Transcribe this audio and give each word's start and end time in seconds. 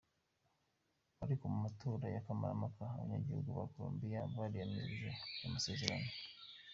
Ariko, 1.23 1.43
mu 1.51 1.57
matora 1.65 2.05
ya 2.15 2.25
kamarampaka, 2.25 2.83
abanyagihugu 2.93 3.49
ba 3.57 3.65
Colombia 3.73 4.19
bariyamirije 4.35 5.09
ayo 5.37 5.47
masezerano. 5.55 6.09